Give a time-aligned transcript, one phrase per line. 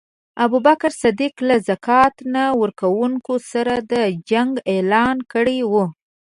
[0.45, 3.93] ابوبکر صدیق له ذکات نه ورکونکو سره د
[4.29, 5.85] جنګ اعلان کړی وو.